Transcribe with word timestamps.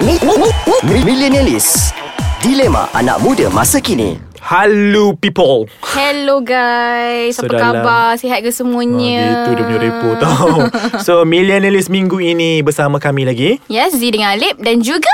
Mi- 0.00 0.18
mi- 0.18 0.38
mi- 0.38 0.54
mi- 0.82 1.04
Millenialis 1.04 1.94
Dilema 2.40 2.90
anak 2.92 3.20
muda 3.20 3.46
masa 3.48 3.78
kini. 3.78 4.18
Hello 4.38 5.14
people. 5.14 5.64
Hello 5.80 6.40
guys. 6.40 7.36
So, 7.36 7.46
Apa 7.46 7.52
dalam- 7.54 7.80
khabar? 7.80 8.08
Sihat 8.14 8.40
ke 8.40 8.50
Ah, 8.50 8.54
semuanya 8.54 9.20
Gitu 9.24 9.50
dia 9.54 9.64
punya 9.64 9.80
repo 9.80 10.08
tau. 10.18 10.52
So 11.06 11.24
Millenialis 11.24 11.88
minggu 11.88 12.18
ini 12.18 12.60
Bersama 12.60 12.98
kami 12.98 13.24
lagi. 13.24 13.56
Yes 13.66 13.94
Z 13.94 14.02
dengan 14.04 14.34
Alip 14.34 14.58
Dan 14.58 14.80
juga 14.80 15.08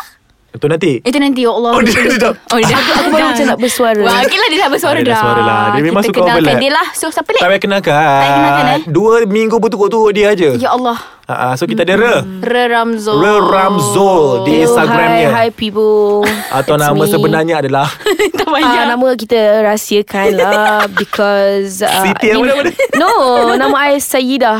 Itu 0.50 0.66
nanti? 0.66 0.98
Itu 0.98 1.16
nanti 1.16 1.40
Ya 1.40 1.52
Allah. 1.52 1.72
Oh, 1.72 1.80
dia- 1.80 1.94
dia 1.94 2.18
dah- 2.20 2.34
Oh 2.50 2.58
dia 2.58 2.66
dah 2.68 2.80
Aku 2.96 3.08
baru 3.08 3.26
macam 3.28 3.46
nak 3.46 3.58
bersuara. 3.58 4.02
Wah 4.02 4.18
okay 4.20 4.34
lah 4.34 4.48
dia 4.48 4.58
dah 4.58 4.68
bersuara 4.68 4.92
Ah, 4.92 4.98
dia 4.98 5.06
dah 5.06 5.14
dah. 5.14 5.22
suara 5.22 5.40
lah. 5.40 5.60
Dia 5.70 5.82
memang 5.84 6.02
Kita 6.02 6.10
suka 6.10 6.18
kenalkan 6.20 6.42
overlap. 6.42 6.60
dia 6.60 6.72
lah. 6.72 6.86
So 6.90 7.04
siapa 7.06 7.28
Tak 7.28 7.34
Lip? 7.36 7.42
payah 7.44 7.60
kenalkan. 7.60 7.94
Tak 7.94 8.18
payah 8.18 8.34
kenalkan, 8.34 8.64
eh? 8.66 8.80
Dua 8.84 9.12
minggu 9.24 9.56
berturut-turut 9.56 10.10
dia 10.10 10.26
aja. 10.28 10.48
Ya 10.52 10.70
Allah. 10.70 10.98
Ha, 11.24 11.54
so 11.54 11.62
kita 11.62 11.80
ada 11.80 11.94
Re. 11.94 12.14
Re 12.42 12.64
Ramzul. 12.66 13.14
Re 13.16 13.34
Ramzul 13.40 14.42
Di 14.42 14.66
Instagramnya 14.66 15.30
Hi, 15.30 15.46
hi 15.46 15.48
people. 15.52 16.26
Atau 16.50 16.74
It's 16.74 16.82
nama 16.82 16.98
me. 16.98 17.06
sebenarnya 17.06 17.54
adalah 17.60 17.86
Tak 18.40 18.48
banyak. 18.48 18.82
Nama 18.88 19.08
kita 19.14 19.38
rahsiakan 19.62 20.26
lah 20.34 20.82
Because 20.98 21.78
uh, 21.80 22.02
Siti 22.02 22.26
yang 22.28 22.42
ni- 22.42 22.50
mana-mana 22.50 22.74
No 22.98 23.14
Nama 23.54 23.76
I 23.88 24.02
Sayyidah. 24.02 24.58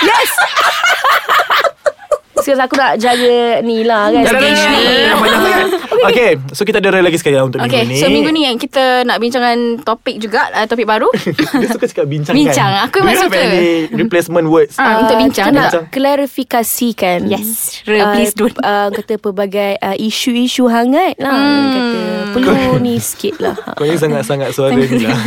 Yes 0.00 0.30
Because 2.38 2.60
aku 2.60 2.74
nak 2.74 2.96
jaga 2.96 3.36
ni 3.60 3.82
lah 3.82 4.08
kan 4.08 4.22
dah, 4.24 4.40
ni. 4.70 4.86
Okay 6.00 6.30
So 6.50 6.62
kita 6.62 6.78
ada 6.78 6.94
lagi 6.96 7.16
sekali 7.16 7.34
lah 7.34 7.44
Untuk 7.44 7.58
Okay 7.58 7.82
minggu 7.82 7.90
ni. 7.90 7.98
so 7.98 8.06
minggu 8.08 8.30
ni 8.30 8.42
yang 8.44 8.54
kita 8.54 9.02
nak 9.02 9.18
bincangkan 9.18 9.58
topik 9.82 10.16
juga 10.18 10.46
uh, 10.52 10.64
Topik 10.64 10.86
baru. 10.86 11.10
Dia 11.60 11.68
suka 11.68 11.84
cakap 11.84 12.06
bincang 12.06 12.34
Bincang, 12.34 12.70
kan 12.70 12.86
aku 12.86 12.96
memang 13.02 13.26
suka. 13.26 13.40
replacement 13.92 14.46
words. 14.46 14.74
Ah, 14.76 15.02
untuk 15.02 15.18
bincang. 15.18 15.46
Kita 15.48 15.56
nak 15.56 15.66
Bincang. 15.68 15.84
klarifikasikan. 15.90 17.18
Yes 17.26 17.82
Re 17.82 17.98
please 18.14 18.32
don't. 18.32 18.54
uh, 18.60 18.88
Kata 18.90 19.18
pelbagai 19.18 19.76
uh, 19.76 19.96
Isu-isu 19.98 20.66
hangat 20.66 21.18
lah. 21.18 21.34
Hmm. 21.34 21.66
Kata 21.68 21.98
Perlu 22.28 22.54
ni 22.78 22.96
sikit 22.98 23.40
lah. 23.40 23.56
Kau 23.76 23.82
ni 23.82 23.96
sangat-sangat 23.96 24.52
suara 24.52 24.76
ni 24.76 25.02
lah. 25.02 25.18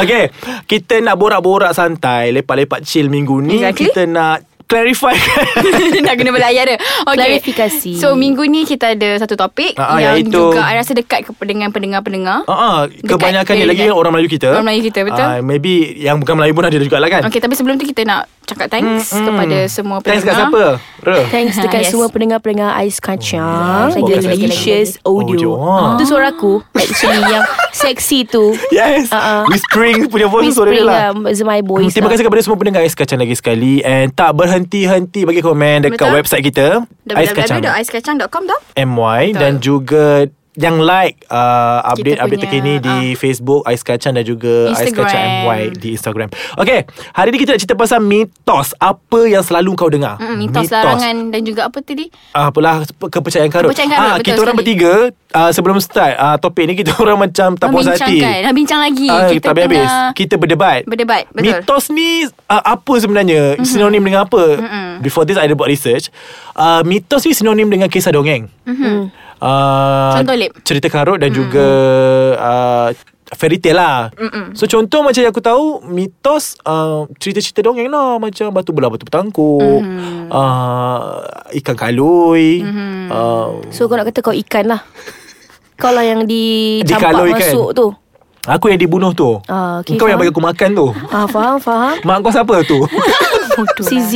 Okay 0.00 0.30
Kita 0.64 0.98
nak 0.98 1.16
borak-borak 1.16 1.72
santai 1.72 2.32
Lepak-lepak 2.32 2.82
chill 2.82 3.06
minggu 3.06 3.42
ni. 3.42 3.58
Exactly. 3.58 3.90
Kita 3.90 4.02
nak 4.06 4.49
clarify 4.70 5.12
Nak 6.06 6.14
kena 6.14 6.30
belayar 6.30 6.64
dia 6.64 6.78
okay. 7.02 7.16
Klarifikasi. 7.16 7.92
So 7.96 8.14
minggu 8.14 8.46
ni 8.46 8.62
kita 8.62 8.94
ada 8.94 9.18
satu 9.18 9.34
topik 9.34 9.74
ah, 9.74 9.98
Yang 9.98 10.14
iaitu- 10.22 10.32
juga 10.32 10.60
I 10.62 10.74
rasa 10.76 10.92
dekat 10.92 11.26
ke- 11.26 11.34
dengan 11.42 11.68
pendengar-pendengar 11.68 12.46
ah, 12.46 12.86
kebanyakan 12.86 13.54
lagi 13.60 13.84
dekat. 13.84 13.92
orang 13.92 14.12
Melayu 14.12 14.28
kita. 14.30 14.46
Orang 14.48 14.64
Melayu 14.64 14.82
kita, 14.84 15.00
betul. 15.02 15.26
Ah, 15.26 15.38
maybe 15.40 15.72
yang 15.98 16.16
bukan 16.16 16.34
Melayu 16.34 16.52
pun 16.52 16.64
ada 16.64 16.76
juga 16.76 16.96
lah 16.96 17.10
kan. 17.10 17.22
Okay 17.24 17.40
tapi 17.40 17.52
sebelum 17.52 17.74
tu 17.74 17.84
kita 17.84 18.04
nak 18.04 18.30
cakap 18.42 18.66
thanks 18.68 19.10
Hmm, 19.10 19.16
hmm. 19.16 19.26
kepada 19.26 19.58
semua 19.66 19.96
Thanks 20.00 20.22
kat 20.22 20.32
pendengar 20.32 20.78
siapa? 20.80 21.06
Re. 21.06 21.18
Thanks 21.28 21.48
Ha, 21.52 21.62
dekat 21.62 21.80
yes. 21.80 21.88
semua 21.88 22.06
pendengar-pendengar 22.08 22.70
Ais 22.72 22.98
Kacang 22.98 23.88
Oh, 23.88 23.94
The 23.96 24.02
yes. 24.12 24.24
delicious 24.26 24.90
Audio. 25.00 25.54
audio. 25.54 25.94
Itu 25.94 26.04
suara 26.06 26.28
aku 26.28 26.58
Actually 26.72 27.22
yang 27.24 27.44
seksi 27.72 28.26
tu 28.26 28.52
Yes. 28.70 29.08
Ah. 29.10 29.46
Whispering 29.46 30.06
punya 30.06 30.26
voice 30.26 30.52
suara 30.52 30.68
dia 30.68 30.82
Whispering 30.82 31.22
lah. 31.22 31.30
Is 31.30 31.40
my 31.40 31.58
Hmm, 31.58 31.68
voice 31.68 31.92
Terima 31.92 32.06
lah. 32.06 32.12
kasih 32.12 32.24
kepada 32.26 32.42
semua 32.42 32.56
pendengar 32.56 32.80
Ais 32.80 32.92
Kacang 32.92 33.18
lagi 33.18 33.34
sekali 33.34 33.80
And 33.80 34.10
tak 34.10 34.34
berhenti-henti 34.60 35.24
bagi 35.24 35.40
komen 35.40 35.88
Dekat 35.88 35.96
Betul. 35.96 36.16
website 36.20 36.44
kita 36.44 36.84
Ais 37.16 37.32
Kacang 37.32 37.64
www.aiskacang.com 37.64 38.42
tau 38.44 38.58
MY 38.76 39.32
Betul. 39.32 39.40
Dan 39.40 39.52
juga 39.64 40.04
yang 40.60 40.76
like 40.76 41.24
uh, 41.26 41.80
update-update 41.88 42.36
punya, 42.36 42.44
terkini 42.44 42.72
di 42.76 42.96
ah. 43.10 43.16
Facebook 43.16 43.64
Ais 43.64 43.80
Kacang 43.80 44.12
dan 44.12 44.22
juga 44.22 44.76
Ais. 44.76 44.92
Kacang 44.92 45.48
MY 45.48 45.60
di 45.80 45.96
Instagram. 45.96 46.28
Okay, 46.54 46.84
hari 47.16 47.32
ni 47.32 47.40
kita 47.40 47.56
nak 47.56 47.60
cerita 47.64 47.72
pasal 47.74 48.04
mitos. 48.04 48.76
Apa 48.76 49.24
yang 49.24 49.40
selalu 49.40 49.72
kau 49.72 49.88
dengar? 49.88 50.20
mm, 50.20 50.36
Mitos, 50.36 50.68
larangan 50.68 51.32
Dan 51.32 51.40
juga 51.42 51.72
apa 51.72 51.80
tadi 51.80 52.12
Ah, 52.30 52.52
apalah 52.52 52.84
kepercayaan 52.84 53.48
karut. 53.48 53.72
Kepercayaan 53.72 53.88
karut, 53.90 54.12
betul 54.12 54.26
kita 54.26 54.38
orang 54.38 54.54
sekali. 54.54 54.60
bertiga 54.60 54.92
uh, 55.32 55.50
sebelum 55.50 55.76
start 55.80 56.14
uh, 56.14 56.36
topik 56.36 56.64
ni 56.68 56.74
kita 56.76 56.92
orang 57.02 57.16
macam 57.16 57.56
tak 57.56 57.68
puas 57.72 57.88
hati. 57.88 58.20
Membincangkan 58.20 58.38
Dah 58.44 58.52
bincang 58.52 58.80
lagi 58.84 59.08
Ah, 59.08 59.28
Kita 59.30 59.46
tak 59.48 59.54
tengah 59.56 60.12
Kita 60.12 60.34
berdebat. 60.36 60.80
Berdebat 60.84 61.22
Betul 61.32 61.42
Mitos 61.64 61.84
ni 61.88 62.28
uh, 62.28 62.62
apa 62.62 62.94
sebenarnya? 62.98 63.56
Mm-hmm. 63.56 63.64
Sinonim 63.64 64.02
dengan 64.04 64.28
apa? 64.28 64.42
Mm-hmm. 64.60 64.88
Before 65.00 65.24
this 65.24 65.40
I 65.40 65.48
ada 65.48 65.56
buat 65.56 65.70
research. 65.70 66.12
Uh, 66.52 66.84
mitos 66.84 67.24
ni 67.24 67.32
sinonim 67.32 67.66
dengan 67.66 67.88
kisah 67.88 68.12
dongeng. 68.12 68.50
mm-hmm. 68.68 69.29
Uh, 69.40 70.20
Contoh, 70.20 70.36
Lip. 70.36 70.52
Cerita 70.62 70.86
karut 70.92 71.16
dan 71.16 71.32
mm-hmm. 71.32 71.40
juga 71.40 71.66
uh, 72.36 72.88
fairy 73.32 73.56
tale 73.56 73.80
lah. 73.80 73.98
Mm-mm. 74.14 74.52
So 74.52 74.68
contoh 74.68 75.00
macam 75.00 75.24
yang 75.24 75.32
aku 75.32 75.40
tahu 75.40 75.80
mitos 75.88 76.60
uh, 76.68 77.08
cerita-cerita 77.16 77.64
dongeng 77.64 77.88
lah 77.88 78.20
macam 78.20 78.52
batu 78.52 78.76
belah 78.76 78.92
batu 78.92 79.08
bertangkuk, 79.08 79.80
mm-hmm. 79.80 80.28
uh, 80.28 81.24
ikan 81.56 81.76
kalui. 81.76 82.60
Mm-hmm. 82.60 83.08
Uh, 83.08 83.64
So 83.72 83.88
kau 83.88 83.96
nak 83.96 84.12
kata 84.12 84.20
kau 84.20 84.36
ikan 84.36 84.76
lah 84.76 84.84
Kau 85.80 85.90
lah 85.90 86.04
yang 86.04 86.28
dicampak 86.28 87.16
kan? 87.16 87.32
masuk 87.32 87.72
tu 87.72 87.86
aku 88.48 88.72
yang 88.72 88.80
dibunuh 88.80 89.12
tu. 89.12 89.36
Ah, 89.46 89.84
okay, 89.84 90.00
Kau 90.00 90.08
yang 90.08 90.16
faham. 90.16 90.24
bagi 90.24 90.32
aku 90.32 90.42
makan 90.42 90.68
tu. 90.72 90.86
Ah, 91.12 91.26
faham, 91.28 91.56
faham 91.60 91.94
Mak 92.02 92.16
kau 92.24 92.32
siapa 92.32 92.54
tu? 92.64 92.78
Si 93.84 93.96
Z 93.98 94.12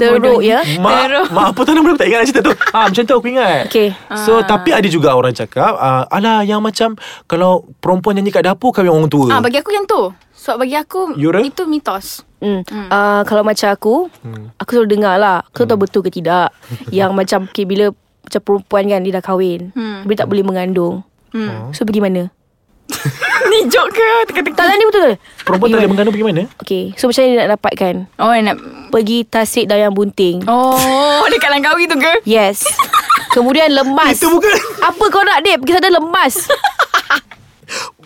Teruk 0.00 0.40
ya 0.40 0.60
Mak, 0.78 1.30
mak 1.32 1.46
apa 1.54 1.60
tu 1.64 1.72
nama 1.72 1.86
dia? 1.86 1.92
Aku 1.92 1.98
tak 1.98 2.06
ingat 2.08 2.18
lah 2.18 2.26
cerita 2.26 2.40
tu. 2.44 2.54
Ah, 2.70 2.84
macam 2.88 3.02
tu 3.04 3.14
aku 3.16 3.28
ingat. 3.28 3.60
Okay. 3.66 3.88
So, 4.24 4.40
tapi 4.46 4.70
ada 4.70 4.86
juga 4.86 5.12
orang 5.12 5.34
cakap, 5.34 5.74
uh, 5.76 6.06
alah 6.08 6.46
yang 6.46 6.62
macam 6.62 6.94
kalau 7.26 7.66
perempuan 7.82 8.16
nyanyi 8.16 8.30
kat 8.32 8.46
dapur 8.46 8.70
kawin 8.70 8.90
orang 8.92 9.10
tua. 9.10 9.28
Ah, 9.32 9.40
bagi 9.42 9.58
aku 9.58 9.70
yang 9.74 9.84
tu 9.84 10.12
Sebab 10.40 10.64
bagi 10.64 10.76
aku 10.78 11.18
You, 11.20 11.34
Ra? 11.34 11.44
Itu 11.44 11.68
mitos 11.68 12.24
Hmm. 12.40 12.64
Uh, 12.64 13.20
kalau 13.28 13.44
macam 13.44 13.68
aku 13.68 14.08
Aku 14.56 14.70
selalu 14.72 14.96
dengar 14.96 15.20
lah 15.20 15.44
Aku 15.52 15.68
tahu 15.68 15.84
betul 15.84 16.00
ke 16.00 16.08
tidak 16.08 16.48
Yang 16.88 17.12
macam 17.12 17.40
okay, 17.44 17.68
Bila 17.68 17.92
macam 17.92 18.40
perempuan 18.40 18.88
kan 18.88 19.04
Dia 19.04 19.12
dah 19.20 19.24
kahwin 19.28 19.76
Hmm. 19.76 20.08
Dia 20.08 20.24
tak 20.24 20.32
boleh 20.32 20.40
mengandung 20.40 21.04
hmm. 21.36 21.76
So 21.76 21.84
pergi 21.84 22.00
mana? 22.00 22.32
Ni 23.46 23.66
joke 23.66 23.90
ke? 23.90 24.08
Teka-teka. 24.26 24.54
Tak 24.54 24.64
lah 24.64 24.74
ni 24.74 24.84
betul 24.84 25.02
ke? 25.02 25.12
Perempuan 25.42 25.68
tak 25.68 25.78
boleh 25.78 25.88
mengandung 25.88 26.12
pergi 26.12 26.26
mana? 26.26 26.42
Okay 26.56 26.84
So 26.94 27.06
macam 27.06 27.20
mana 27.20 27.28
dia 27.28 27.38
nak 27.38 27.50
dapatkan? 27.52 27.94
Oh 28.16 28.30
nak 28.30 28.56
Pergi 28.88 29.18
tasik 29.24 29.64
dayang 29.66 29.90
bunting. 29.90 30.44
Oh 30.44 31.24
Dekat 31.26 31.48
Langkawi 31.48 31.84
tu 31.84 31.96
ke? 31.96 32.12
Yes. 32.24 32.62
Kemudian 33.30 33.70
lemas. 33.70 34.16
Itu 34.16 34.26
bukan. 34.28 34.50
Apa 34.82 35.04
kau 35.06 35.22
nak 35.22 35.40
Dip? 35.40 35.60
Pergi 35.60 35.72
sana 35.72 35.90
lemas. 35.92 36.34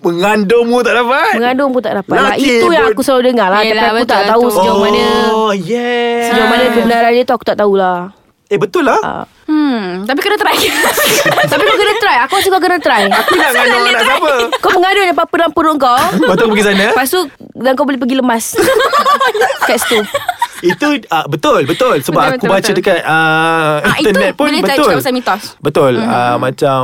Mengandung 0.00 0.68
pun 0.68 0.84
tak 0.84 0.94
dapat. 0.94 1.32
Mengandung 1.34 1.72
pun 1.72 1.80
tak 1.80 1.96
dapat. 1.96 2.12
Lah. 2.12 2.24
Laki 2.30 2.44
Itu 2.60 2.68
yang 2.68 2.84
pun- 2.84 2.92
aku 2.92 3.02
selalu 3.02 3.22
dengar 3.26 3.48
lah. 3.48 3.58
Tapi 3.58 3.68
Yelah, 3.72 3.82
aku 3.82 3.96
betul 3.96 4.04
tak 4.06 4.20
lah 4.20 4.28
tahu 4.28 4.42
tu. 4.42 4.52
sejauh 4.52 4.78
mana 4.78 5.04
Oh, 5.32 5.52
yeah. 5.56 6.20
Sejauh 6.28 6.44
mana 6.46 6.64
kebenaran 6.70 7.10
dia 7.10 7.24
tu 7.24 7.32
Aku 7.32 7.44
tak 7.44 7.56
tahulah 7.56 8.12
Eh, 8.46 8.56
betul 8.56 8.84
lah. 8.84 9.00
uh, 9.00 9.24
Hmm 9.44 10.04
Tapi 10.04 10.20
kena 10.20 10.36
try 10.36 10.52
Tapi 11.50 11.62
kau 11.62 11.76
kena 11.76 11.94
try 11.96 12.16
Aku 12.22 12.32
rasa 12.36 12.48
kau 12.48 12.60
kena 12.60 12.76
try 12.76 13.02
Aku 13.08 13.32
nak 13.34 13.50
mengandung 13.50 13.84
anak 13.86 14.02
siapa? 14.02 14.32
Kau 14.56 14.70
mengandung 14.70 15.04
yang 15.06 15.16
apa 15.16 15.34
dalam 15.34 15.52
perut 15.52 15.76
kau 15.76 15.96
Lepas 16.14 16.34
tu 16.34 16.44
pergi 16.46 16.62
sana. 16.62 16.86
Lepas 16.90 17.08
tu 17.08 17.20
Dan 17.52 17.72
kau 17.72 17.84
boleh 17.84 17.96
pergi 17.96 18.16
lemas 18.16 18.44
Kat 19.66 19.76
situ 19.78 19.98
Itu 20.62 20.86
uh, 21.06 21.26
betul, 21.26 21.64
betul. 21.64 22.00
Sebab 22.00 22.20
Betul, 22.20 22.28
aku 22.30 22.36
betul, 22.38 22.48
baca 22.50 22.62
betul. 22.62 22.76
dekat 22.78 22.98
uh, 23.00 23.76
Ah, 23.80 23.96
itu 23.98 24.08
internet 24.08 24.32
pun 24.32 24.44
boleh 24.46 24.60
betul. 24.60 24.76
cakap 24.82 24.96
pasal 24.96 25.12
mitos. 25.12 25.42
Betul. 25.60 25.92
Uh, 25.98 26.36
macam 26.38 26.82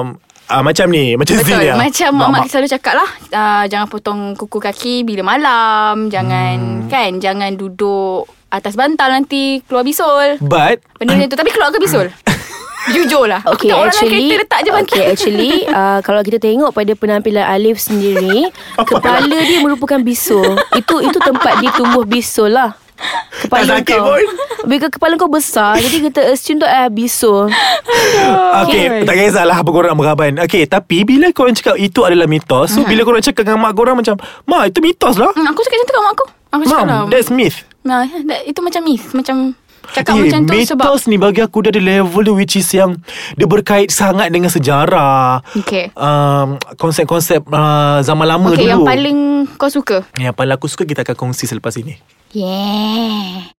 uh, 0.51 0.63
macam 0.67 0.87
ni, 0.91 1.15
macam 1.15 1.39
Betul 1.39 1.47
Zin 1.47 1.63
ya. 1.63 1.75
Macam 1.79 2.11
mak-mak. 2.19 2.51
Selalu 2.51 2.69
cakap 2.69 2.95
lah 2.99 3.11
uh, 3.31 3.65
Jangan 3.71 3.87
potong 3.87 4.35
kuku 4.35 4.59
kaki 4.59 4.95
Bila 5.07 5.23
malam 5.23 6.11
Jangan 6.11 6.59
Hmm. 6.61 6.89
Kan 6.91 7.23
Jangan 7.23 7.55
duduk 7.55 8.27
Atas 8.51 8.75
bantal 8.75 9.15
nanti 9.15 9.63
Keluar 9.63 9.87
bisul. 9.87 10.43
But 10.43 10.83
Benda 10.99 11.15
macam 11.15 11.31
tu 11.31 11.39
Tapi 11.39 11.51
keluar 11.55 11.71
ke 11.71 11.79
bisul? 11.79 12.11
Jujur 12.97 13.29
lah. 13.29 13.45
Aku 13.45 13.61
Okay 13.61 13.71
orang 13.71 13.93
dalam 13.93 14.03
actually 14.03 14.27
kereta 14.33 14.41
Letak 14.41 14.59
je 14.59 14.71
bantal. 14.73 14.85
Okay 14.89 15.03
actually 15.07 15.53
uh, 15.69 15.99
Kalau 16.07 16.21
kita 16.25 16.39
tengok 16.41 16.71
pada 16.73 16.93
penampilan 16.97 17.45
Alif 17.47 17.77
sendiri 17.79 18.51
Kepala 18.91 19.29
dia 19.29 19.61
merupakan 19.63 20.01
bisul. 20.01 20.59
Itu 20.75 20.99
itu 21.05 21.19
tempat 21.21 21.61
dia 21.63 21.71
tumbuh 21.77 22.03
bisul 22.03 22.51
lah 22.51 22.75
Kepala 23.41 23.63
Tak 23.63 23.69
sakit 23.81 23.97
kau 23.97 24.05
pun. 24.07 24.25
Bila 24.63 24.87
kepala 24.87 25.15
kau 25.17 25.27
besar 25.27 25.75
Jadi 25.75 26.05
kita 26.05 26.21
assume 26.29 26.61
tu 26.61 26.67
uh, 26.67 26.89
bisul 26.89 27.49
Okay, 28.63 29.03
tak 29.03 29.15
kisahlah 29.17 29.57
apa 29.57 29.69
korang 29.69 29.95
meraban. 29.95 30.37
Okay, 30.39 30.65
tapi 30.65 31.03
bila 31.03 31.31
korang 31.31 31.53
cakap 31.53 31.75
itu 31.77 32.03
adalah 32.03 32.27
mitos, 32.27 32.71
so 32.71 32.85
bila 32.85 33.03
korang 33.03 33.21
cakap 33.21 33.43
dengan 33.43 33.61
mak 33.61 33.73
korang 33.73 33.97
macam, 33.97 34.15
Mak, 34.45 34.63
itu 34.69 34.79
mitos 34.81 35.17
lah. 35.17 35.31
hmm, 35.31 35.47
Aku 35.47 35.61
cakap 35.61 35.75
macam 35.75 35.87
tu 35.87 35.93
kat 35.93 36.03
mak 36.03 36.13
aku 36.13 36.25
Aku 36.51 36.63
cakap 36.65 36.85
lah 36.85 37.01
Mom, 37.01 37.09
that's 37.09 37.31
myth. 37.31 37.59
nah, 37.81 38.05
that- 38.05 38.45
Itu 38.45 38.61
macam 38.61 38.83
myth 38.83 39.11
Macam 39.13 39.37
Cakap 39.91 40.13
Eh, 40.13 40.23
macam 40.23 40.41
tu 40.45 40.55
sebab 40.55 40.87
mitos 40.87 41.03
ni 41.05 41.17
bagi 41.17 41.41
aku 41.41 41.57
dia 41.61 41.73
ada 41.73 41.81
level 41.81 42.23
tu 42.23 42.33
which 42.33 42.55
is 42.55 42.69
yang 42.71 42.95
dia 43.35 43.43
berkait 43.45 43.91
sangat 43.91 44.29
dengan 44.29 44.47
sejarah. 44.47 45.43
Okay. 45.57 45.91
Um, 45.93 46.61
konsep-konsep 46.77 47.43
uh, 47.45 47.99
zaman 48.01 48.23
lama 48.23 48.53
Okay 48.53 48.69
dulu. 48.69 48.71
yang 48.71 48.83
paling 48.85 49.19
kau 49.53 49.67
suka 49.67 50.07
yang 50.15 50.31
paling 50.31 50.53
aku 50.53 50.69
suka 50.69 50.85
kita 50.85 51.03
akan 51.03 51.17
kongsi 51.19 51.49
selepas 51.49 51.75
ini. 51.75 51.99
Yeah 52.33 53.51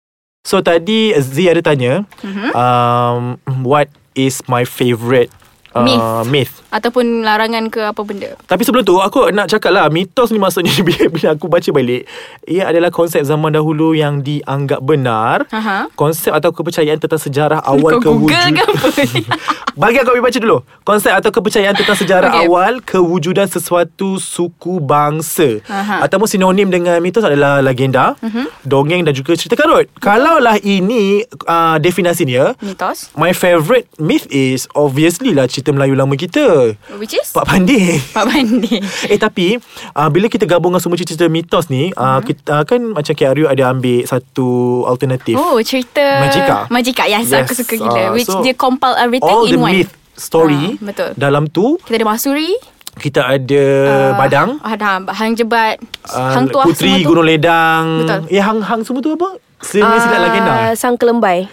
So 0.42 0.60
tadi 0.60 1.14
Z 1.22 1.38
ada 1.48 1.62
tanya 1.62 2.04
Mhm. 2.26 2.50
um, 2.58 3.24
What 3.62 3.88
is 4.18 4.42
my 4.50 4.66
favourite 4.66 5.30
uh, 5.74 5.82
Myth. 5.82 6.28
myth. 6.28 6.54
Ataupun 6.72 7.04
larangan 7.22 7.68
ke 7.68 7.84
apa 7.84 8.00
benda 8.00 8.32
Tapi 8.42 8.64
sebelum 8.64 8.80
tu 8.82 8.96
Aku 8.96 9.28
nak 9.30 9.52
cakap 9.52 9.76
lah 9.76 9.92
Mitos 9.92 10.32
ni 10.32 10.40
maksudnya 10.40 10.72
Bila, 10.88 11.12
bila 11.12 11.28
aku 11.36 11.52
baca 11.52 11.68
balik 11.68 12.08
Ia 12.48 12.72
adalah 12.72 12.88
konsep 12.88 13.20
zaman 13.22 13.52
dahulu 13.52 13.92
Yang 13.92 14.24
dianggap 14.24 14.80
benar 14.80 15.52
Aha. 15.52 15.92
Konsep 15.92 16.32
atau 16.32 16.56
kepercayaan 16.56 16.96
Tentang 16.96 17.20
sejarah 17.20 17.60
awal 17.68 18.00
Kau 18.00 18.16
Google 18.16 18.32
kewujudan 18.32 18.52
ke 18.56 18.64
apa? 18.64 18.88
Bagi 19.84 20.00
aku 20.00 20.16
baca 20.16 20.40
dulu 20.40 20.58
Konsep 20.82 21.12
atau 21.12 21.28
kepercayaan 21.30 21.76
Tentang 21.76 22.00
sejarah 22.00 22.30
Okay. 22.32 22.48
awal 22.48 22.80
Kewujudan 22.80 23.52
sesuatu 23.52 24.16
suku 24.16 24.80
bangsa 24.80 25.60
Aha. 25.68 26.08
Ataupun 26.08 26.24
sinonim 26.26 26.72
dengan 26.72 27.04
mitos 27.04 27.22
adalah 27.22 27.60
Legenda 27.60 28.16
Mhm. 28.24 28.64
Dongeng 28.64 29.04
dan 29.04 29.12
juga 29.12 29.36
cerita 29.36 29.54
karut 29.54 29.92
Kalaulah 30.00 30.56
ini 30.58 31.20
uh, 31.44 31.76
Definasi 31.78 32.24
dia 32.24 32.56
Mitos 32.64 33.12
My 33.14 33.36
favourite 33.36 33.92
myth 33.98 34.24
is 34.32 34.72
Obviously 34.72 35.36
lah 35.36 35.46
Cerita 35.46 35.61
Melayu 35.68 35.94
lama 35.94 36.16
kita. 36.16 36.74
Which 36.98 37.14
is? 37.14 37.30
Pak 37.30 37.46
Pandey 37.46 38.02
Pak 38.16 38.26
Bandi 38.26 38.82
Eh 39.06 39.16
tapi 39.16 39.62
uh, 39.92 40.10
Bila 40.10 40.26
kita 40.26 40.44
gabungkan 40.44 40.78
semua 40.78 40.98
cerita 40.98 41.24
mitos 41.26 41.68
ni 41.68 41.94
uh, 41.94 42.18
kita, 42.20 42.42
uh, 42.52 42.64
Kan 42.64 42.92
macam 42.92 43.12
KRU 43.12 43.46
ada 43.46 43.70
ambil 43.70 44.02
Satu 44.04 44.48
alternatif 44.84 45.36
Oh 45.36 45.62
cerita 45.62 46.02
Majika. 46.20 46.58
Majika 46.68 47.04
yes, 47.06 47.28
yes. 47.28 47.44
Aku 47.44 47.54
suka 47.54 47.74
gila. 47.74 48.02
Ah, 48.02 48.10
Which 48.12 48.26
so, 48.26 48.42
dia 48.42 48.52
compile 48.52 48.98
everything 48.98 49.30
All 49.30 49.46
in 49.46 49.54
the 49.54 49.62
one. 49.62 49.72
myth 49.74 49.94
story 50.14 50.76
Ah, 50.76 50.84
betul. 50.84 51.10
Dalam 51.16 51.46
tu 51.46 51.78
Kita 51.80 51.96
ada 51.96 52.08
Masuri 52.08 52.52
Kita 52.94 53.22
ada 53.24 53.64
ah, 53.88 54.12
Badang. 54.18 54.50
Ada 54.60 55.08
Hang 55.12 55.34
Jebat 55.34 55.80
uh, 56.10 56.34
Hang 56.34 56.48
Tuah 56.48 56.66
Putri 56.66 56.92
semua 56.92 57.00
tu. 57.00 57.08
Gunung 57.08 57.26
Ledang. 57.26 57.86
Betul. 58.02 58.20
Eh 58.28 58.42
Hang 58.42 58.60
Hang 58.60 58.82
semua 58.82 59.00
tu 59.00 59.14
apa? 59.14 59.30
Sini 59.62 59.86
silat 59.96 60.10
Ah, 60.12 60.22
legenda. 60.24 60.54
Sang 60.74 60.98
kelembai 60.98 61.46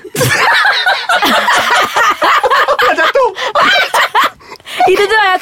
Itu 4.88 5.04
tu 5.04 5.12
lah 5.12 5.36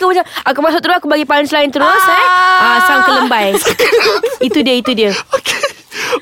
aku 0.47 0.59
masuk 0.63 0.81
terus 0.81 0.97
Aku 1.03 1.11
bagi 1.11 1.27
punchline 1.27 1.69
terus 1.75 2.03
eh. 2.07 2.27
ah, 2.63 2.79
Sang 2.87 3.03
kelembai. 3.03 3.59
Itu 4.47 4.63
dia 4.63 4.79
Itu 4.79 4.95
dia. 4.95 5.11
Okay 5.11 5.56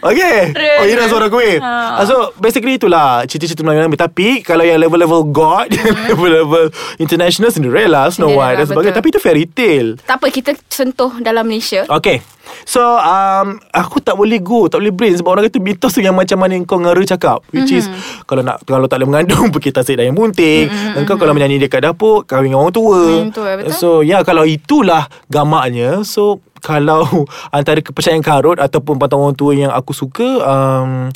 Oh 0.04 0.84
ini 0.84 0.94
dah 0.94 1.08
suara 1.08 1.32
kuih 1.32 1.56
Ha. 1.64 2.02
uh, 2.02 2.04
So 2.04 2.36
basically 2.36 2.76
itulah 2.76 3.24
Cerita-cerita 3.24 3.64
Melayu 3.64 3.88
lama 3.88 3.96
Tapi 3.96 4.44
Kalau 4.44 4.60
yang 4.60 4.76
level-level 4.76 5.32
God 5.32 5.72
Level-level 6.12 6.68
International 7.00 7.48
Cinderella 7.48 8.12
Snow 8.12 8.36
White 8.36 8.60
dan 8.60 8.66
sebagainya. 8.68 8.96
Tapi 9.00 9.08
itu 9.08 9.20
fairy 9.22 9.48
tale. 9.48 9.96
Tak 10.04 10.20
apa 10.20 10.26
kita 10.28 10.50
sentuh 10.68 11.08
dalam 11.24 11.48
Malaysia. 11.48 11.88
Okay 11.88 12.20
So 12.68 12.80
um, 13.00 13.56
Aku 13.72 14.04
tak 14.04 14.20
boleh 14.20 14.36
go 14.44 14.68
Tak 14.68 14.84
boleh 14.84 14.92
brain 14.92 15.16
Sebab 15.16 15.30
orang 15.32 15.44
kata 15.48 15.58
mitos 15.64 15.96
tu 15.96 16.04
Yang 16.04 16.16
macam 16.20 16.38
mana 16.44 16.60
Kau 16.68 16.76
ngara 16.76 17.00
cakap. 17.08 17.40
Which 17.48 17.72
is 17.72 17.88
Kalau 18.28 18.44
nak 18.44 18.60
Kalau 18.68 18.84
tak 18.84 19.00
boleh 19.00 19.08
mengandung 19.08 19.48
Pergi 19.54 19.72
tasik 19.72 19.96
dan 19.96 20.12
yang 20.12 20.16
bunting 20.18 20.68
Engkau 21.00 21.16
kalau 21.16 21.32
menyanyi 21.32 21.56
dekat 21.56 21.80
dapur 21.80 22.28
Kahwin 22.28 22.52
dengan 22.52 22.68
orang 22.68 22.74
tua. 22.76 23.00
Hmm, 23.00 23.32
betul, 23.32 23.44
betul. 23.64 23.72
So 23.72 23.88
ya 24.04 24.20
yeah, 24.20 24.20
Kalau 24.20 24.44
itulah 24.44 25.08
Gamaknya 25.32 26.04
So 26.04 26.44
Kalau 26.64 27.04
Antara 27.52 27.78
kepercayaan 27.78 28.18
karut 28.20 28.56
Ataupun 28.56 28.96
pantang 28.96 29.20
orang 29.20 29.36
tua 29.36 29.52
Yang 29.52 29.70
aku 29.70 29.92
suka 29.92 30.28
um, 30.40 31.12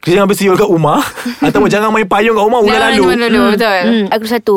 Jangan 0.00 0.24
bersiul 0.24 0.54
kat 0.54 0.64
rumah. 0.64 1.02
Ataupun 1.44 1.66
jangan 1.66 1.90
main 1.90 2.06
payung 2.06 2.32
kat 2.32 2.42
rumah 2.42 2.62
Ulang 2.62 2.78
lalu. 2.94 3.02
main 3.04 3.20
dulu 3.20 3.42
Betul. 3.52 3.80
Hmm, 3.82 4.06
Aku 4.08 4.24
satu. 4.24 4.56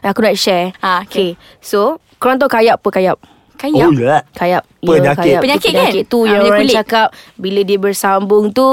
Aku 0.00 0.18
nak 0.20 0.34
share. 0.34 0.70
Ah, 0.78 1.02
okay. 1.02 1.34
okay. 1.34 1.58
So 1.58 1.98
Korang 2.16 2.38
tahu 2.38 2.48
kayap 2.48 2.78
apa 2.78 2.88
kayap? 2.90 3.18
Kayap. 3.54 3.86
Oh 3.86 3.92
ya. 3.92 4.22
Kayap. 4.32 4.62
Penyakit. 4.80 5.02
ya, 5.02 5.12
kayap. 5.14 5.20
Tu 5.34 5.42
Penyakit 5.42 5.68
kan? 5.68 5.82
Penyakit 5.82 6.04
tu 6.06 6.18
Ah, 6.18 6.24
Yang 6.24 6.32
penyakit 6.32 6.46
orang 6.46 6.62
kulit. 6.62 6.76
cakap 6.76 7.08
Bila 7.34 7.60
dia 7.60 7.78
bersambung 7.78 8.44
tu 8.50 8.68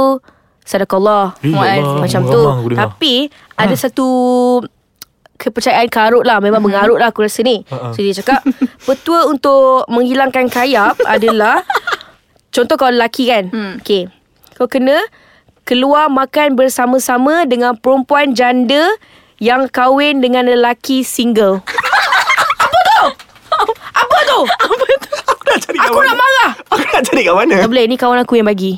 Sadakallah 0.62 1.34
Macam 1.98 2.22
tu. 2.24 2.42
Tapi 2.72 3.13
Ada 3.58 3.75
satu 3.75 4.08
Kepercayaan 5.41 5.89
karut 5.89 6.21
lah. 6.21 6.38
Memang 6.38 6.61
mengarut 6.61 7.01
lah 7.01 7.09
aku 7.09 7.25
rasa 7.25 7.41
ni. 7.41 7.65
Ha-ha. 7.65 7.89
So 7.91 7.99
dia 7.99 8.13
cakap 8.13 8.45
Petua 8.85 9.25
untuk 9.25 9.89
Menghilangkan 9.89 10.45
kayap 10.47 11.01
Adalah 11.01 11.65
Contoh 12.53 12.77
kau 12.77 12.93
lelaki 12.93 13.25
kan? 13.25 13.49
Hmm. 13.49 13.73
Okay 13.81 14.05
Kau 14.53 14.69
kena 14.69 15.01
Keluar 15.63 16.05
makan 16.07 16.53
bersama-sama 16.53 17.45
Dengan 17.45 17.73
perempuan 17.73 18.38
janda 18.38 18.85
Yang 19.38 19.73
kahwin 19.73 20.21
dengan 20.21 20.45
lelaki 20.45 21.01
single. 21.01 21.65
Apa 23.91 24.17
tu? 24.21 24.39
Apa 24.45 24.83
tu? 24.85 24.99
Aku 25.27 25.43
nak 25.43 25.57
cari 25.59 25.77
kat 25.77 25.88
Aku 25.88 25.97
mana? 25.97 26.07
nak 26.07 26.17
marah. 26.17 26.51
Aku 26.69 26.83
nak 26.83 27.03
cari 27.03 27.21
kat 27.21 27.35
mana? 27.35 27.55
Tak 27.57 27.69
boleh 27.69 27.85
Ni 27.85 27.95
kawan 27.95 28.19
aku 28.21 28.33
yang 28.35 28.47
bagi. 28.47 28.77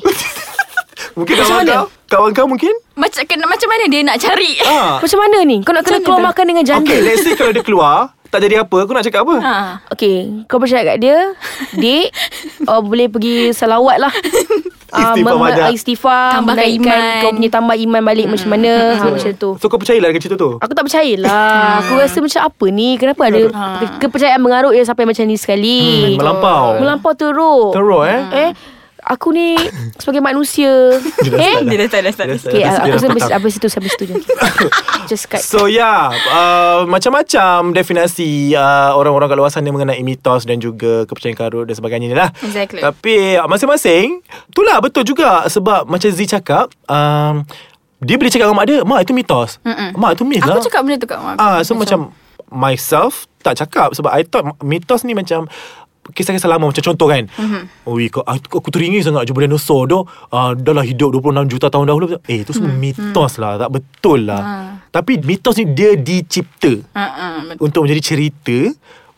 Mungkin 1.14 1.34
kawan 1.36 1.64
kau 1.64 1.86
Kawan 2.14 2.30
kau 2.30 2.46
mungkin? 2.46 2.70
Macam 2.94 3.26
kena 3.26 3.42
macam 3.44 3.66
mana 3.66 3.90
dia 3.90 4.00
nak 4.00 4.16
cari? 4.16 4.54
Ah. 4.62 4.98
Macam 5.02 5.18
mana 5.18 5.42
ni? 5.42 5.58
Kau 5.60 5.74
nak 5.74 5.82
kena 5.82 5.98
keluar 5.98 6.22
tu? 6.22 6.26
makan 6.30 6.44
dengan 6.46 6.62
janda. 6.64 6.86
Okay 6.86 7.02
let's 7.02 7.26
say 7.26 7.34
kalau 7.34 7.50
dia 7.50 7.58
keluar 7.60 8.14
Tak 8.24 8.38
jadi 8.38 8.62
apa 8.62 8.76
Aku 8.78 8.94
nak 8.94 9.02
cakap 9.02 9.26
apa? 9.26 9.36
Ha. 9.36 9.54
Okay 9.90 10.46
Kau 10.46 10.58
percaya 10.58 10.86
kat 10.86 11.02
dia? 11.02 11.34
Dek 11.72 12.14
oh, 12.70 12.80
Boleh 12.80 13.06
pergi 13.08 13.50
salawat 13.50 13.98
lah. 13.98 14.14
Ah, 14.94 15.10
Istighfar 15.10 15.34
mem- 15.34 15.42
banyak. 15.42 15.70
Istighfar 15.74 16.26
Tambahkan 16.38 16.70
iman. 16.72 17.02
Kau 17.18 17.30
punya 17.34 17.50
tambah 17.50 17.74
iman 17.74 18.02
balik 18.04 18.30
Macam 18.30 18.46
mana? 18.48 18.94
Ha, 18.94 19.10
Macam 19.10 19.32
tu. 19.34 19.50
So 19.58 19.66
kau 19.66 19.74
percayalah 19.74 20.06
dengan 20.06 20.22
cerita 20.22 20.38
tu? 20.38 20.54
Aku 20.54 20.70
tak 20.70 20.86
percayalah 20.86 21.82
Aku 21.82 21.98
rasa 21.98 22.22
macam 22.22 22.40
apa 22.46 22.66
ni? 22.70 22.94
Kenapa 22.94 23.26
ada 23.26 23.42
ke- 23.82 23.98
Kepercayaan 23.98 24.38
mengarut 24.38 24.70
Yang 24.70 24.86
sampai 24.86 25.02
macam 25.02 25.26
ni 25.26 25.34
sekali? 25.34 26.14
Hmm, 26.14 26.22
Melampau. 26.22 26.78
Melampau 26.78 27.10
teruk. 27.12 27.74
Teruk 27.74 28.06
eh? 28.06 28.20
Eh 28.38 28.50
Aku 29.06 29.30
ni 29.30 29.52
Sebagai 29.94 30.18
manusia. 30.18 30.96
Eh? 31.20 31.56
Dia 31.62 31.76
dah 31.76 31.88
tak 31.88 32.00
dah 32.02 32.12
dah- 32.14 32.40
Okay 32.40 32.62
aku 32.62 32.82
dia 32.82 32.90
dah 32.90 32.98
sampai, 32.98 33.14
petang. 33.14 33.30
sampai 33.30 33.50
situ 33.50 33.66
Sampai 33.68 33.88
situ 33.88 34.04
je 34.06 34.14
Just 35.06 35.28
cut. 35.28 35.38
So 35.38 35.66
yeah 35.66 36.08
uh, 36.26 36.84
Macam-macam 36.84 37.70
Definasi 37.70 38.52
uh, 38.52 38.92
Orang-orang 38.92 39.28
kat 39.28 39.36
luar 39.36 39.50
sana 39.50 39.68
Mengenai 39.68 40.00
mitos 40.00 40.42
Dan 40.42 40.56
juga 40.58 41.04
Kepercayaan 41.04 41.34
karut 41.34 41.64
Dan 41.64 41.74
sebagainya 41.74 42.06
ni 42.06 42.14
lah. 42.14 42.32
Exactly. 42.38 42.80
Tapi 42.80 43.36
uh, 43.36 43.44
Masing-masing 43.44 44.24
Itulah 44.48 44.80
betul 44.80 45.04
juga 45.04 45.44
Sebab 45.46 45.84
macam 45.84 46.08
Z 46.08 46.24
cakap 46.30 46.72
um, 46.86 47.44
Dia 47.98 48.16
boleh 48.16 48.28
cakap 48.28 48.46
dengan 48.46 48.56
mak 48.56 48.66
dia 48.66 48.78
Mak 48.80 49.00
itu 49.00 49.12
mitos. 49.12 49.60
Mm-mm. 49.60 49.92
Mak 49.94 50.10
itu 50.12 50.24
myth 50.24 50.42
lah. 50.42 50.56
Aku 50.56 50.64
cakap 50.64 50.80
benda 50.80 50.96
tu 50.96 51.04
kat 51.04 51.18
mak 51.18 51.36
Ah, 51.36 51.60
so 51.60 51.72
macam 51.74 52.08
myself 52.50 53.26
tak 53.40 53.58
cakap 53.58 53.92
sebab 53.92 54.08
I 54.08 54.22
thought 54.22 54.56
mitos 54.60 55.02
ni 55.02 55.12
macam 55.12 55.44
kisah-kisah 56.12 56.50
lama 56.50 56.68
macam 56.68 56.84
contoh 56.84 57.08
kan. 57.08 57.24
Mm-hmm. 57.24 57.62
Oi, 57.88 58.04
kau, 58.12 58.20
aku, 58.20 58.60
aku 58.60 58.68
teringin 58.68 59.00
sangat 59.00 59.24
jumpa 59.24 59.48
dinosaur 59.48 59.88
tu. 59.88 60.04
Uh, 60.28 60.52
dah 60.52 60.74
lah 60.76 60.84
hidup 60.84 61.16
26 61.16 61.52
juta 61.56 61.66
tahun 61.72 61.88
dahulu. 61.88 62.20
Eh, 62.28 62.44
itu 62.44 62.52
semua 62.52 62.74
mm. 62.74 62.80
mitos 62.80 63.40
lah. 63.40 63.56
Tak 63.56 63.70
betul 63.72 64.28
lah. 64.28 64.42
Ah. 64.42 64.72
Tapi 64.92 65.24
mitos 65.24 65.56
ni 65.56 65.64
dia 65.72 65.96
dicipta 65.98 66.70
ha, 66.94 67.04
ha, 67.08 67.26
betul. 67.42 67.62
untuk 67.66 67.80
menjadi 67.88 68.02
cerita 68.14 68.56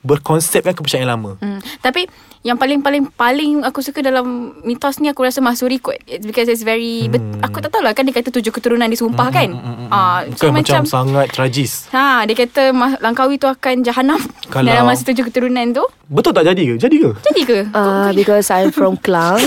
berkonsepkan 0.06 0.72
kepercayaan 0.78 1.10
lama. 1.10 1.34
Hmm. 1.42 1.58
Tapi 1.82 2.06
yang 2.46 2.54
paling-paling 2.54 3.10
paling 3.18 3.66
aku 3.66 3.82
suka 3.82 3.98
dalam 4.06 4.54
mitos 4.62 5.02
ni 5.02 5.10
aku 5.10 5.26
rasa 5.26 5.42
Masuri 5.42 5.82
kot. 5.82 5.98
It's 6.06 6.22
because 6.22 6.46
it's 6.46 6.62
very 6.62 7.10
hmm. 7.10 7.18
bet, 7.18 7.22
aku 7.42 7.58
tak 7.58 7.74
tahu 7.74 7.82
lah 7.82 7.90
kan 7.90 8.06
dia 8.06 8.14
kata 8.14 8.30
tujuh 8.30 8.54
keturunan 8.54 8.86
disumpah 8.86 9.28
kan. 9.34 9.50
Ah 9.90 10.22
Bukan 10.22 10.54
macam, 10.54 10.86
sangat 10.86 11.34
tragis. 11.34 11.90
Ha, 11.90 12.22
dia 12.30 12.38
kata 12.38 12.70
Langkawi 13.02 13.42
tu 13.42 13.50
akan 13.50 13.82
jahanam 13.82 14.22
Kalau- 14.54 14.70
dalam 14.70 14.86
masa 14.86 15.02
tujuh 15.02 15.26
keturunan 15.26 15.74
tu. 15.74 15.82
Betul 16.06 16.30
tak 16.38 16.46
jadi 16.46 16.62
ke? 16.62 16.74
Jadi 16.78 16.96
ke? 17.02 17.10
Jadi 17.26 17.42
ke? 17.42 17.58
Uh, 17.74 18.14
because 18.14 18.46
I'm 18.54 18.70
from 18.70 18.94
Klang 19.04 19.42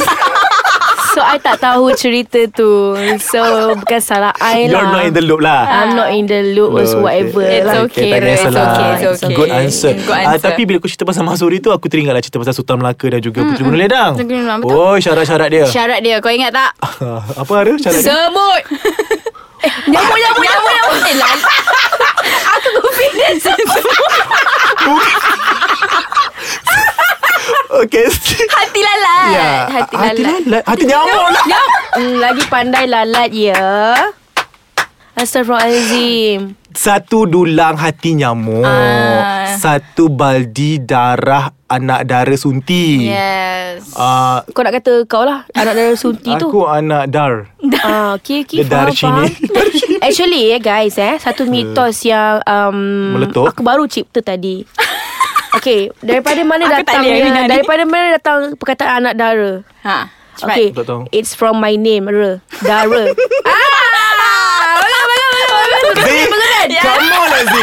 So 1.19 1.21
I 1.21 1.35
tak 1.37 1.59
tahu 1.59 1.91
cerita 1.93 2.39
tu 2.47 2.95
So 3.19 3.39
bukan 3.75 3.99
salah 3.99 4.31
I 4.33 4.63
You're 4.63 4.79
lah 4.79 4.89
not 4.89 5.03
in 5.03 5.11
the 5.11 5.21
loop 5.21 5.37
lah. 5.39 5.67
I'm 5.67 5.91
not 5.93 6.09
in 6.09 6.25
the 6.25 6.39
loop 6.49 6.71
or 6.71 6.79
Okay. 6.79 6.95
whatever 6.95 7.41
It's 7.43 7.61
lah. 7.61 7.83
okay, 7.83 8.09
tak 8.09 8.15
Ru, 8.15 8.25
it's 8.25 8.39
kisahlah. 8.39 8.63
okay, 8.63 8.87
it's 8.87 9.03
okay. 9.19 9.33
Good 9.35 9.49
answer. 9.51 9.91
Good 9.93 10.15
Ah, 10.15 10.31
answer. 10.31 10.41
tapi 10.45 10.61
bila 10.63 10.77
aku 10.79 10.87
cerita 10.87 11.03
pasal 11.03 11.21
Masuri 11.21 11.57
tu 11.59 11.69
Aku 11.69 11.85
teringat 11.85 12.13
lah 12.13 12.19
cerita 12.19 12.37
pasal 12.37 12.53
Sultan 12.53 12.77
Melaka 12.77 13.05
Dan 13.09 13.19
juga 13.19 13.43
Puteri 13.43 13.61
Gunung 13.61 13.77
Ledang 13.77 14.11
Puteri 14.15 14.25
Gunung 14.31 14.45
Ledang, 14.45 14.59
betul. 14.63 14.77
Oh 14.79 14.95
syarat-syarat 14.95 15.47
dia 15.49 15.63
Syarat 15.65 15.99
dia 15.99 16.15
kau 16.17 16.29
ingat 16.29 16.49
tak? 16.49 16.69
Apa 17.43 17.51
ada 17.57 17.69
syarat 17.75 17.97
dia? 17.97 18.05
Semut. 18.07 18.61
eh, 19.59 19.71
nyamuk 19.91 20.15
nyamuk 20.15 20.39
nyamuk. 20.39 20.71
Eh, 21.03 21.19
Aku 22.49 22.67
confidence. 22.79 23.43
Okay 27.71 28.05
Hati 28.49 28.81
lalat. 28.81 29.29
Ya. 29.29 29.49
Hati 29.69 29.93
Hati 29.93 30.21
lalat. 30.21 30.41
lalat 30.43 30.63
Hati 30.65 30.83
nyamuk 30.85 31.27
lah 31.49 31.65
Hmm, 31.93 32.13
lagi 32.17 32.43
pandai 32.45 32.85
lalat 32.85 33.29
ya 33.29 33.65
Astaghfirullahaladzim 35.19 36.55
Satu 36.71 37.25
dulang 37.25 37.75
hati 37.75 38.15
nyamuk 38.15 38.63
Ah. 38.63 39.51
Satu 39.53 40.07
baldi 40.07 40.79
darah 40.79 41.51
Anak 41.67 42.01
dara 42.03 42.33
sunti 42.33 43.05
Yes. 43.05 43.93
Ah, 43.93 44.41
Kau 44.47 44.63
nak 44.63 44.73
kata 44.73 45.05
kau 45.05 45.21
lah 45.21 45.45
Anak 45.51 45.75
darah 45.75 45.93
sunti 45.93 46.31
tu 46.33 46.47
Aku 46.47 46.65
anak 46.65 47.05
dar 47.07 47.51
Ah, 47.85 48.15
okay, 48.15 48.41
okay, 48.41 48.63
Dia 48.63 48.65
faham, 48.65 48.89
darshini. 48.89 49.25
faham. 49.27 50.01
Actually 50.07 50.43
eh 50.49 50.59
guys 50.59 50.95
eh 50.95 51.15
Satu 51.15 51.45
mitos 51.45 52.01
yang 52.01 52.39
um, 52.43 52.77
Meletup. 53.13 53.45
Aku 53.45 53.61
baru 53.61 53.85
cipta 53.85 54.23
tadi 54.23 54.63
Okay 55.49 55.89
Daripada 55.99 56.41
mana 56.43 56.63
Aku 56.65 56.71
tak 56.71 56.79
datang 56.85 57.01
boleh 57.01 57.21
Amina 57.21 57.41
ni. 57.41 57.49
Daripada 57.49 57.83
mana 57.83 58.07
datang 58.13 58.37
Perkataan 58.53 58.93
anak 59.01 59.13
dara 59.17 59.51
Ha. 59.81 59.99
Cepat. 60.37 60.55
Okay 60.55 60.67
Tak 60.71 60.85
tahu. 60.85 61.01
It's 61.09 61.33
from 61.33 61.57
my 61.57 61.73
name 61.73 62.05
Ra 62.05 62.37
Dara 62.61 63.09
Z 66.69 66.77
Come 66.85 67.09
on 67.09 67.27
lah 67.33 67.43
Z 67.49 67.55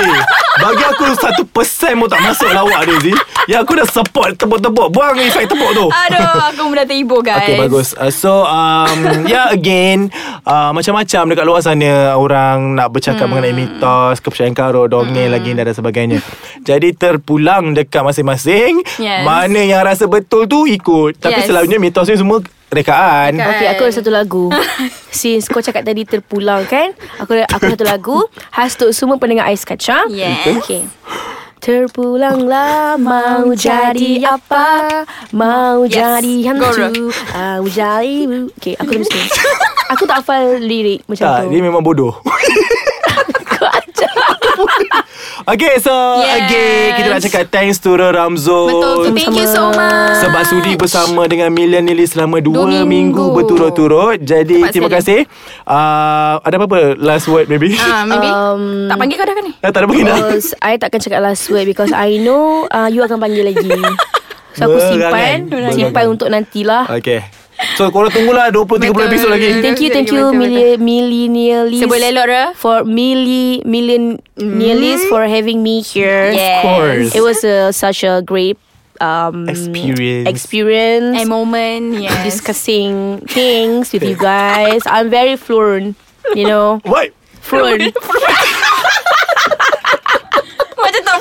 Bagi 0.56 0.84
aku 0.88 1.04
satu 1.14 1.42
persen 1.46 1.94
pun 2.02 2.08
tak 2.10 2.20
masuk 2.26 2.50
lawak 2.50 2.80
dia 2.90 2.96
Zee 3.06 3.18
Yang 3.46 3.60
aku 3.62 3.72
dah 3.78 3.88
support 3.88 4.30
tepuk-tepuk 4.34 4.88
Buang 4.90 5.14
efek 5.22 5.46
tepuk 5.46 5.70
tu 5.78 5.86
Aduh, 5.86 6.34
aku 6.50 6.60
pun 6.66 6.74
dah 6.74 6.86
terhibur 6.88 7.20
guys. 7.22 7.46
Okay 7.46 7.54
bagus 7.54 7.94
uh, 7.94 8.10
So 8.10 8.42
um, 8.42 9.24
Yeah 9.30 9.54
again 9.54 10.10
uh, 10.42 10.74
Macam-macam 10.74 11.22
dekat 11.30 11.44
luar 11.46 11.60
sana 11.62 12.18
Orang 12.18 12.74
nak 12.74 12.90
bercakap 12.90 13.30
hmm. 13.30 13.30
mengenai 13.30 13.54
mitos 13.54 14.18
Kepercayaan 14.18 14.56
karo 14.56 14.90
Dongeng, 14.90 15.30
hmm. 15.30 15.36
legenda 15.38 15.62
dan 15.62 15.76
sebagainya 15.76 16.18
Jadi 16.66 16.90
terpulang 16.96 17.76
dekat 17.76 18.02
masing-masing 18.02 18.82
Yes. 18.96 19.22
Mana 19.28 19.60
yang 19.62 19.84
rasa 19.84 20.08
betul 20.10 20.48
tu 20.50 20.66
ikut 20.66 21.20
Tapi 21.20 21.44
Yes. 21.44 21.52
selalunya 21.52 21.76
mitos 21.76 22.08
ni 22.08 22.16
semua 22.16 22.40
rekaan 22.70 23.38
Rekaan. 23.38 23.52
Okay, 23.56 23.66
aku 23.70 23.82
ada 23.86 23.94
satu 23.94 24.10
lagu. 24.10 24.44
Since 25.14 25.46
kau 25.48 25.62
cakap 25.62 25.86
tadi 25.86 26.02
terpulang 26.02 26.66
kan, 26.66 26.92
aku 27.22 27.38
ada, 27.38 27.46
aku 27.50 27.70
satu 27.70 27.84
lagu. 27.86 28.18
Khas 28.50 28.74
untuk 28.76 28.90
semua 28.92 29.16
pendengar 29.16 29.46
Ais 29.46 29.62
Kacang. 29.62 30.10
Yes. 30.10 30.44
Okay. 30.62 30.84
Terpulanglah 31.56 32.94
mau 32.94 33.50
jadi 33.56 34.22
apa 34.22 35.02
Mau 35.34 35.82
Yes. 35.88 35.98
jadi 35.98 36.34
hantu 36.46 37.10
Mau 37.10 37.64
jadi 37.66 38.16
Okay 38.54 38.78
aku 38.78 38.90
dah 38.92 39.00
mesti 39.02 39.20
Aku 39.96 40.02
tak 40.06 40.22
hafal 40.22 40.62
lirik 40.62 41.02
macam 41.10 41.26
Tak, 41.26 41.38
tu 41.42 41.56
dia 41.56 41.62
memang 41.64 41.82
bodoh 41.82 42.14
Kau 43.56 43.66
ajar 43.66 44.14
Okay 45.46 45.78
so 45.78 45.94
Yes. 46.18 46.42
Again 46.42 46.88
Kita 46.92 47.08
nak 47.08 47.22
cakap 47.22 47.44
Thanks 47.48 47.78
to 47.78 47.94
Ra 47.94 48.10
Ramzul 48.10 48.66
Betul 48.68 48.94
tu. 49.00 49.10
Thank 49.14 49.36
you 49.36 49.46
so 49.46 49.70
much. 49.70 50.18
Sebab 50.18 50.42
sudi 50.42 50.74
bersama 50.74 51.22
dengan 51.24 51.48
Millennialis 51.48 52.12
selama 52.12 52.38
dua, 52.38 52.66
Dua 52.66 52.82
minggu. 52.82 52.90
minggu. 53.14 53.24
berturut-turut. 53.32 54.18
Jadi 54.18 54.58
Cepat 54.60 54.70
terima 54.70 54.88
sekali. 54.88 54.98
kasih. 54.98 55.20
Uh, 55.62 56.34
ada 56.40 56.54
apa-apa 56.56 56.78
last 56.96 57.26
word 57.26 57.46
maybe? 57.46 57.78
Ah, 57.78 58.02
maybe. 58.02 58.26
Um, 58.26 58.90
tak 58.90 58.98
panggil 58.98 59.14
kau 59.14 59.24
dah 59.24 59.34
kan 59.34 59.44
ni? 59.44 59.52
Ah, 59.56 59.70
tak 59.70 59.80
ada 59.80 59.86
bagi 59.86 60.02
dah. 60.02 60.16
Because 60.18 60.48
I 60.58 60.72
takkan 60.76 60.98
cakap 60.98 61.20
last 61.20 61.46
word 61.46 61.62
Because 61.64 61.90
I 61.90 62.18
know 62.18 62.66
uh, 62.66 62.88
You 62.88 63.00
akan 63.00 63.16
panggil 63.16 63.46
lagi 63.46 63.62
So 64.52 64.66
aku 64.66 64.78
simpan 64.82 65.46
Berangan. 65.46 65.70
Simpan 65.70 65.92
Berangan. 65.92 66.06
untuk 66.10 66.28
nantilah 66.28 66.82
Okay. 66.92 67.22
So 67.76 67.88
korang 67.88 68.12
tunggulah 68.12 68.52
20-30 68.52 68.92
Betul. 68.92 69.04
episod 69.08 69.28
lagi. 69.32 69.48
Thank 69.64 69.80
you, 69.80 69.88
thank 69.88 70.08
you, 70.12 70.28
Betul, 70.28 70.36
betul, 70.36 70.40
milli- 70.44 70.76
millennialist. 70.76 71.80
Sebut 71.80 71.98
lelok 71.98 72.26
Ra. 72.28 72.44
For 72.52 72.84
milli 72.84 73.64
millennialist 73.64 75.08
for 75.08 75.24
having 75.24 75.62
me 75.64 75.80
here. 75.80 76.32
Yes. 76.32 76.60
Of 76.60 76.62
course. 76.62 77.08
It 77.16 77.22
was 77.24 77.40
a, 77.44 77.72
such 77.72 78.04
a 78.04 78.20
great 78.20 78.56
um, 79.00 79.48
Experience. 79.48 80.28
experience 80.28 81.20
A 81.20 81.24
moment. 81.24 82.00
Yes. 82.00 82.24
discussing 82.24 83.20
things 83.28 83.92
with 83.92 84.04
you 84.04 84.16
guys. 84.32 84.80
I'm 84.84 85.08
very 85.08 85.36
fluent, 85.36 85.96
you 86.36 86.44
know. 86.44 86.80
What? 86.84 87.12
Fluent. 87.40 87.92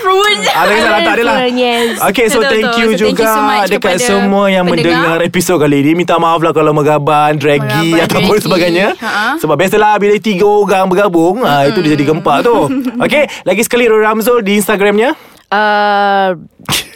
Je. 0.05 0.51
Ada 0.51 0.71
kisah 0.71 0.89
tak 0.91 1.13
ada 1.13 1.23
lah 1.23 1.35
Fluent, 1.35 1.57
yes. 1.65 1.89
Okay 2.03 2.25
so 2.25 2.37
Betul, 2.37 2.51
thank 2.51 2.65
betul. 2.65 2.77
you 2.77 2.85
So, 2.85 2.91
thank 2.91 3.01
juga 3.01 3.21
you 3.21 3.27
so 3.27 3.41
much 3.41 3.67
Dekat 3.67 3.95
semua 3.99 4.43
yang 4.47 4.63
pendengar. 4.63 4.93
mendengar 5.01 5.17
episod 5.21 5.57
kali 5.57 5.77
ini 5.79 5.91
Minta 5.95 6.15
maaf 6.15 6.39
lah 6.39 6.51
kalau 6.51 6.71
megaban 6.71 7.31
Draggy 7.35 7.95
Ataupun 7.95 8.09
draggy. 8.31 8.43
sebagainya 8.43 8.87
Ha-ha. 8.95 9.35
Sebab 9.37 9.55
biasalah 9.55 9.97
Bila 9.97 10.13
tiga 10.17 10.45
orang 10.45 10.85
bergabung 10.85 11.41
ah, 11.41 11.63
Itu 11.63 11.79
dia 11.79 11.93
jadi 11.93 12.05
gempak 12.07 12.41
tu 12.41 12.55
Okay 13.05 13.25
Lagi 13.41 13.61
sekali 13.61 13.85
Rul 13.85 14.01
Ramzul 14.01 14.39
Di 14.39 14.55
Instagramnya 14.55 15.13
Uh, 15.45 16.33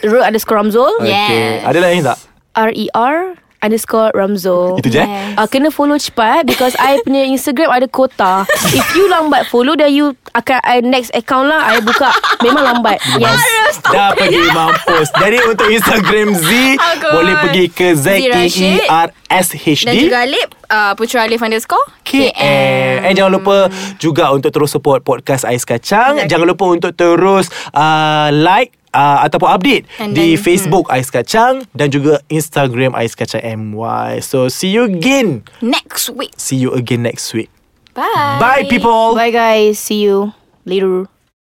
Ru 0.02 0.18
underscore 0.20 0.58
Ramzul. 0.58 0.90
Okay 0.98 1.62
Yes. 1.62 1.62
Ada 1.62 1.78
lain 1.80 2.02
tak? 2.02 2.18
R-E-R 2.52 3.14
underscore 3.60 4.10
Ramzul. 4.16 4.80
Itu 4.80 4.88
je 4.88 5.00
eh? 5.00 5.08
Yes. 5.08 5.36
Uh, 5.36 5.46
kena 5.48 5.68
follow 5.70 5.96
cepat 5.96 6.48
Because 6.48 6.74
I 6.80 7.00
punya 7.04 7.28
Instagram 7.28 7.70
ada 7.70 7.86
kota 7.86 8.44
If 8.72 8.86
you 8.96 9.06
lambat 9.06 9.46
follow 9.52 9.76
Then 9.76 9.92
you 9.94 10.16
akan 10.32 10.58
I 10.64 10.80
next 10.82 11.12
account 11.12 11.52
lah 11.52 11.60
I 11.62 11.78
buka 11.84 12.10
Memang 12.42 12.64
lambat 12.66 12.98
Yes 13.22 13.78
Dah 13.84 14.16
pergi 14.16 14.42
mampus 14.50 15.08
Jadi 15.14 15.38
untuk 15.46 15.68
Instagram 15.68 16.34
Z 16.34 16.50
Aku. 16.80 17.08
Boleh 17.14 17.34
pergi 17.44 17.64
ke 17.70 17.94
Z 17.94 18.06
Rashid. 18.26 18.80
Z-E-E-R-S-H-D 18.82 19.86
Dan 19.86 19.94
juga 20.08 20.18
Alip. 20.24 20.48
Uh, 20.70 20.92
Putra 20.94 21.26
Alif 21.26 21.40
underscore. 21.42 21.86
KM 22.06 23.06
And 23.06 23.14
jangan 23.14 23.32
lupa 23.38 23.68
juga 24.00 24.30
untuk 24.34 24.50
terus 24.50 24.70
support 24.72 25.04
podcast 25.04 25.44
Ais 25.44 25.62
Kacang 25.62 26.16
Exactly. 26.18 26.30
Jangan 26.30 26.46
lupa 26.48 26.64
untuk 26.70 26.92
terus 26.96 27.46
uh, 27.76 28.30
like 28.32 28.79
uh, 28.94 29.18
ataupun 29.26 29.48
update 29.50 29.84
And 29.98 30.14
di 30.14 30.34
then, 30.34 30.42
Facebook 30.42 30.90
Ais 30.90 31.10
Kacang 31.10 31.66
dan 31.74 31.90
juga 31.90 32.22
Instagram 32.30 32.94
Ais 32.94 33.14
Kacang 33.14 33.42
MY. 33.42 34.20
So 34.22 34.50
see 34.50 34.70
you 34.70 34.86
again. 34.86 35.46
Next 35.62 36.10
week. 36.10 36.34
See 36.36 36.58
you 36.58 36.74
again 36.74 37.02
next 37.02 37.32
week. 37.34 37.50
Bye. 37.94 38.38
Bye 38.38 38.64
people. 38.70 39.18
Bye 39.18 39.34
guys 39.34 39.78
See 39.78 40.06
you 40.06 40.32
Later 40.64 41.19